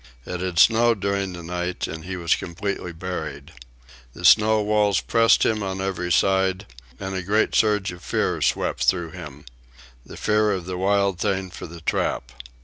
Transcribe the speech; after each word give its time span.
It 0.25 0.39
had 0.39 0.57
snowed 0.57 0.99
during 0.99 1.33
the 1.33 1.43
night 1.43 1.85
and 1.85 2.03
he 2.05 2.15
was 2.17 2.33
completely 2.35 2.91
buried. 2.91 3.51
The 4.13 4.25
snow 4.25 4.59
walls 4.59 4.99
pressed 4.99 5.45
him 5.45 5.61
on 5.61 5.79
every 5.79 6.11
side, 6.11 6.65
and 6.99 7.13
a 7.13 7.21
great 7.21 7.53
surge 7.53 7.91
of 7.91 8.01
fear 8.03 8.41
swept 8.41 8.85
through 8.85 9.11
him—the 9.11 10.17
fear 10.17 10.53
of 10.53 10.65
the 10.65 10.79
wild 10.79 11.19
thing 11.19 11.51
for 11.51 11.67
the 11.67 11.81
trap. 11.81 12.31